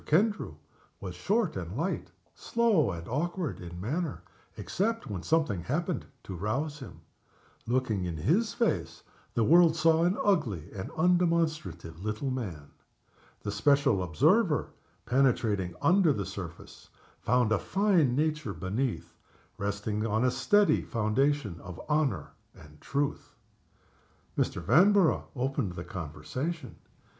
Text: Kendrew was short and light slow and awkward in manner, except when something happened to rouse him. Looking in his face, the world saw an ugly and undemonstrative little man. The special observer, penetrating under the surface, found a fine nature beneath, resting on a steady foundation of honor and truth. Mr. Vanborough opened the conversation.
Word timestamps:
Kendrew 0.07 0.55
was 0.99 1.13
short 1.13 1.55
and 1.55 1.77
light 1.77 2.11
slow 2.33 2.89
and 2.89 3.07
awkward 3.07 3.59
in 3.59 3.79
manner, 3.79 4.23
except 4.57 5.05
when 5.05 5.21
something 5.21 5.61
happened 5.61 6.07
to 6.23 6.35
rouse 6.35 6.79
him. 6.79 7.01
Looking 7.67 8.05
in 8.05 8.17
his 8.17 8.51
face, 8.51 9.03
the 9.35 9.43
world 9.43 9.75
saw 9.75 10.01
an 10.03 10.17
ugly 10.23 10.71
and 10.73 10.89
undemonstrative 10.97 12.03
little 12.03 12.31
man. 12.31 12.71
The 13.43 13.51
special 13.51 14.01
observer, 14.01 14.69
penetrating 15.05 15.75
under 15.83 16.11
the 16.13 16.25
surface, 16.25 16.89
found 17.21 17.51
a 17.51 17.59
fine 17.59 18.15
nature 18.15 18.55
beneath, 18.55 19.13
resting 19.59 20.07
on 20.07 20.25
a 20.25 20.31
steady 20.31 20.81
foundation 20.81 21.59
of 21.61 21.79
honor 21.87 22.31
and 22.55 22.81
truth. 22.81 23.35
Mr. 24.35 24.63
Vanborough 24.63 25.27
opened 25.35 25.73
the 25.73 25.83
conversation. 25.83 26.77